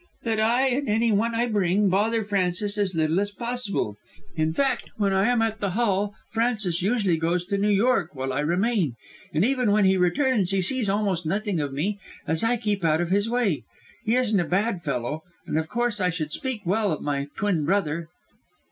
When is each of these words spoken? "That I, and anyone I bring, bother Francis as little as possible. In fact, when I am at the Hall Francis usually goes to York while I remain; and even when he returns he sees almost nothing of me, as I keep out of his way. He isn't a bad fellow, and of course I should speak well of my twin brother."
"That 0.23 0.39
I, 0.39 0.67
and 0.69 0.89
anyone 0.89 1.35
I 1.35 1.45
bring, 1.45 1.87
bother 1.87 2.23
Francis 2.23 2.75
as 2.75 2.95
little 2.95 3.19
as 3.19 3.29
possible. 3.29 3.97
In 4.35 4.51
fact, 4.51 4.89
when 4.97 5.13
I 5.13 5.27
am 5.29 5.43
at 5.43 5.59
the 5.59 5.69
Hall 5.77 6.15
Francis 6.31 6.81
usually 6.81 7.17
goes 7.17 7.45
to 7.45 7.59
York 7.59 8.15
while 8.15 8.33
I 8.33 8.39
remain; 8.39 8.95
and 9.31 9.45
even 9.45 9.69
when 9.71 9.85
he 9.85 9.97
returns 9.97 10.49
he 10.49 10.61
sees 10.63 10.89
almost 10.89 11.27
nothing 11.27 11.59
of 11.59 11.71
me, 11.71 11.99
as 12.25 12.43
I 12.43 12.57
keep 12.57 12.83
out 12.83 12.99
of 12.99 13.11
his 13.11 13.29
way. 13.29 13.63
He 14.03 14.15
isn't 14.15 14.39
a 14.39 14.43
bad 14.43 14.81
fellow, 14.81 15.21
and 15.45 15.55
of 15.59 15.69
course 15.69 16.01
I 16.01 16.09
should 16.09 16.33
speak 16.33 16.61
well 16.65 16.91
of 16.91 17.03
my 17.03 17.27
twin 17.37 17.63
brother." 17.63 18.07